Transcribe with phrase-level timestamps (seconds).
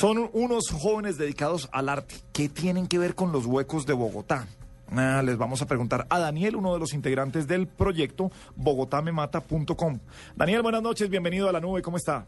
[0.00, 2.14] Son unos jóvenes dedicados al arte.
[2.32, 4.46] ¿Qué tienen que ver con los huecos de Bogotá?
[4.90, 9.98] Ah, les vamos a preguntar a Daniel, uno de los integrantes del proyecto bogotamemata.com.
[10.34, 12.24] Daniel, buenas noches, bienvenido a la nube, ¿cómo está?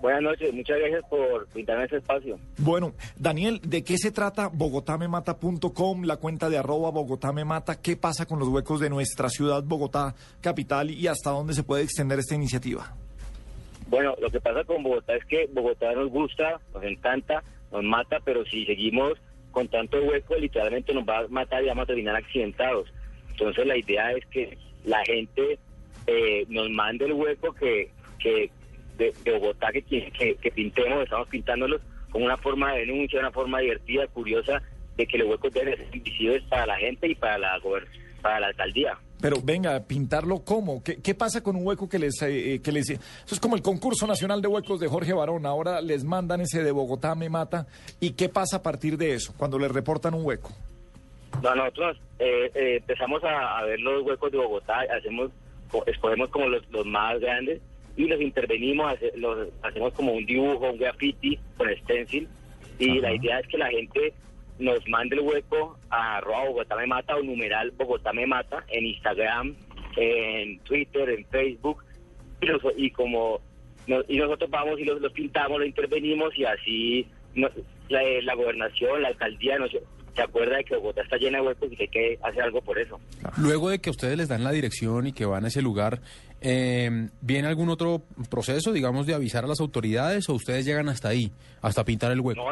[0.00, 2.38] Buenas noches, muchas gracias por pintarme ese espacio.
[2.56, 7.82] Bueno, Daniel, ¿de qué se trata bogotamemata.com, la cuenta de arroba bogotamemata?
[7.82, 11.82] ¿Qué pasa con los huecos de nuestra ciudad, Bogotá, capital, y hasta dónde se puede
[11.82, 12.96] extender esta iniciativa?
[13.90, 18.20] Bueno, lo que pasa con Bogotá es que Bogotá nos gusta, nos encanta, nos mata,
[18.24, 19.14] pero si seguimos
[19.50, 22.88] con tanto hueco, literalmente nos va a matar y vamos a terminar accidentados.
[23.32, 25.58] Entonces la idea es que la gente
[26.06, 27.90] eh, nos mande el hueco que,
[28.20, 28.48] que
[28.96, 34.06] de, Bogotá que, que, pintemos, estamos pintándolos como una forma de denuncia, una forma divertida,
[34.06, 34.62] curiosa,
[34.96, 37.60] de que los huecos deben ser visibles para la gente y para la,
[38.20, 38.98] para la alcaldía.
[39.20, 40.82] Pero venga, pintarlo cómo?
[40.82, 42.88] ¿Qué, qué pasa con un hueco que les, eh, eh, que les...
[42.88, 45.44] Eso es como el concurso nacional de huecos de Jorge Barón.
[45.44, 47.66] Ahora les mandan ese de Bogotá me mata.
[48.00, 50.50] ¿Y qué pasa a partir de eso, cuando les reportan un hueco?
[51.42, 55.30] No, nosotros eh, empezamos a, ver los huecos de Bogotá, hacemos,
[55.86, 57.60] escogemos como los, los más grandes
[57.96, 62.28] y los intervenimos, los, hacemos como un dibujo, un graffiti con stencil.
[62.78, 64.14] Y la idea es que la gente
[64.60, 68.86] nos mande el hueco a arroba Bogotá me mata o numeral Bogotá me mata en
[68.86, 69.56] Instagram,
[69.96, 71.82] en Twitter, en Facebook
[72.76, 73.40] y, como
[74.08, 77.08] y nosotros vamos y los, pintamos, lo intervenimos y así
[77.88, 81.76] la, gobernación, la alcaldía nos, se acuerda de que Bogotá está llena de huecos y
[81.76, 83.00] que hay que hacer algo por eso.
[83.38, 86.00] Luego de que ustedes les dan la dirección y que van a ese lugar,
[86.40, 91.08] eh, ¿viene algún otro proceso, digamos, de avisar a las autoridades o ustedes llegan hasta
[91.08, 91.32] ahí,
[91.62, 92.42] hasta pintar el hueco?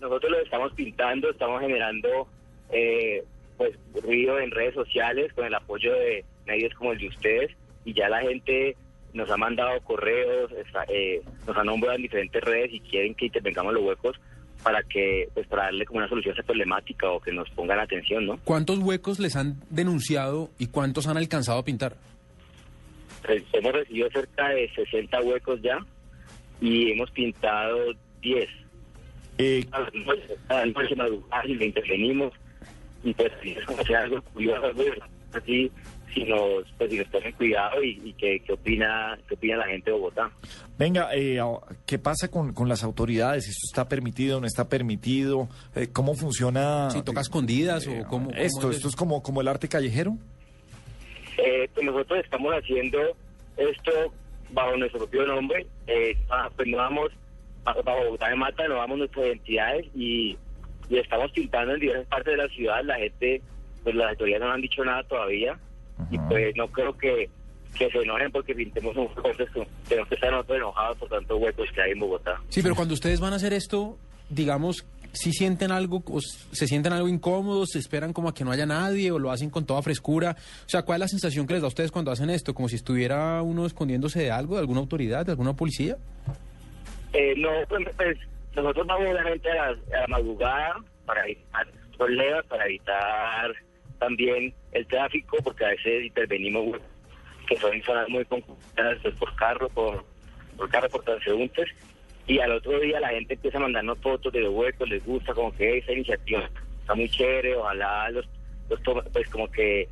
[0.00, 2.28] Nosotros lo estamos pintando, estamos generando
[2.72, 3.24] eh,
[3.56, 7.50] pues ruido en redes sociales con el apoyo de medios como el de ustedes
[7.84, 8.76] y ya la gente
[9.12, 10.50] nos ha mandado correos,
[10.88, 14.20] eh, nos ha nombrado en diferentes redes y quieren que intervengamos los huecos
[14.62, 17.80] para que pues para darle como una solución a esta problemática o que nos pongan
[17.80, 18.38] atención, ¿no?
[18.44, 21.96] ¿Cuántos huecos les han denunciado y cuántos han alcanzado a pintar?
[23.24, 25.78] Pues, hemos recibido cerca de 60 huecos ya
[26.60, 28.48] y hemos pintado 10.
[29.40, 29.66] Eh,
[31.44, 32.32] y le intervenimos
[33.02, 34.72] y pues es como hacer algo curioso,
[35.32, 35.70] así
[36.12, 39.96] si nos, pues, si nos ponen cuidado y, qué, opina qué opina la gente de
[39.96, 40.30] Bogotá.
[40.76, 41.40] Venga, eh,
[41.86, 43.48] ¿qué pasa con, con las autoridades?
[43.48, 45.48] ¿Esto está permitido, no está permitido?
[45.74, 46.90] Eh, ¿Cómo funciona?
[46.90, 48.30] ¿Si toca escondidas o cómo?
[48.32, 50.16] ¿Esto, esto es como, como el arte callejero?
[51.74, 52.98] pues nosotros estamos haciendo
[53.56, 54.12] esto
[54.50, 55.66] bajo nuestro propio nombre.
[56.28, 57.10] Ah, pues no vamos
[57.64, 60.36] para Bogotá de Mata nos damos nuestras identidades y,
[60.90, 62.84] estamos pintando en diversas partes de la ciudad.
[62.84, 63.40] La gente,
[63.84, 65.56] pues las autoridades no han dicho nada todavía
[66.10, 67.30] y pues no creo que,
[67.78, 69.08] que se enojen porque pintemos un.
[69.88, 72.40] Tenemos que estar nosotros enojados por tantos huecos que hay en Bogotá.
[72.48, 73.96] Sí, pero cuando ustedes van a hacer esto,
[74.28, 78.52] digamos, si sienten algo, o se sienten algo incómodos, se esperan como a que no
[78.52, 80.36] haya nadie o lo hacen con toda frescura.
[80.66, 82.54] O sea, ¿cuál es la sensación que les da a ustedes cuando hacen esto?
[82.54, 85.96] ¿Como si estuviera uno escondiéndose de algo, de alguna autoridad, de alguna policía?
[87.12, 88.18] Eh, no, pues, pues,
[88.54, 90.76] nosotros vamos obviamente a la, madrugada
[91.06, 91.66] para evitar
[91.96, 93.54] problemas, para evitar
[93.98, 96.78] también el tráfico, porque a veces intervenimos
[97.48, 100.04] que son zonas muy concurridas pues, por carro, por,
[100.56, 101.68] por carro, por transeúntes,
[102.26, 105.34] y al otro día la gente empieza a mandarnos fotos de los huecos, les gusta
[105.34, 106.48] como que esa iniciativa
[106.80, 108.28] está muy chévere, ojalá los,
[108.68, 108.80] los
[109.12, 109.88] pues como que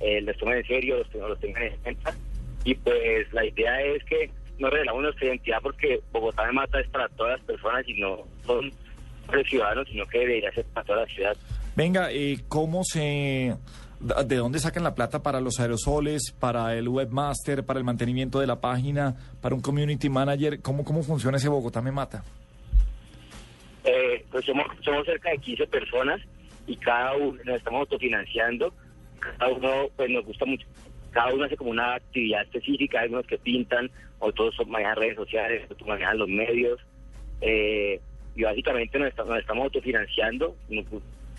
[0.00, 2.14] eh, los tomen en serio, los, los tengan en cuenta,
[2.64, 4.30] y pues la idea es que
[4.62, 8.18] no revelamos nuestra identidad porque Bogotá me mata es para todas las personas y no
[8.46, 8.72] son
[9.26, 11.36] para ciudadanos, sino que debería ser para toda la ciudad.
[11.76, 13.56] Venga, eh, ¿cómo se...
[14.00, 18.48] ¿De dónde sacan la plata para los aerosoles, para el webmaster, para el mantenimiento de
[18.48, 20.60] la página, para un community manager?
[20.60, 22.24] ¿Cómo, cómo funciona ese Bogotá me mata?
[23.84, 26.20] Eh, pues somos, somos cerca de 15 personas
[26.66, 28.72] y cada uno nos estamos autofinanciando.
[29.20, 30.66] Cada uno pues nos gusta mucho
[31.12, 35.62] cada uno hace como una actividad específica, hay unos que pintan, otros manejan redes sociales,
[35.70, 36.80] otros manejan los medios,
[37.40, 38.00] eh,
[38.34, 40.86] y básicamente nos, estamos autofinanciando, es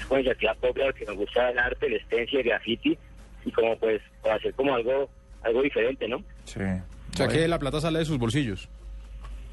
[0.10, 2.98] una iniciativa propia que nos gusta el arte, el estencia, el graffiti,
[3.46, 5.10] y como pues para hacer como algo
[5.44, 6.24] algo diferente, ¿no?
[6.46, 6.62] Sí.
[6.62, 8.70] O sea que la plata sale de sus bolsillos.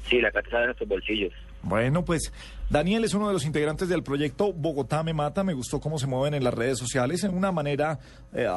[0.07, 1.33] Sí, la plata sale de nuestros bolsillos.
[1.63, 2.33] Bueno, pues
[2.69, 5.43] Daniel es uno de los integrantes del proyecto Bogotá me mata.
[5.43, 7.99] Me gustó cómo se mueven en las redes sociales en una manera
[8.33, 8.47] eh,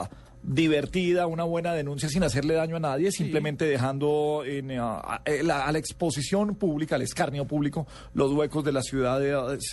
[0.44, 5.78] divertida, una buena denuncia sin hacerle daño a nadie, simplemente dejando en, eh, a, la,
[5.78, 9.20] exposición pública, al escarnio público, los huecos de la ciudad,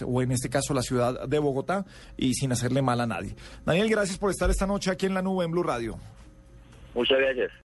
[0.06, 1.86] o en este caso la ciudad de Bogotá,
[2.18, 3.36] y sin hacerle mal a nadie.
[3.66, 5.98] Daniel, gracias por estar esta noche aquí en la nube en Blue Radio.
[6.94, 7.52] Muchas gracias.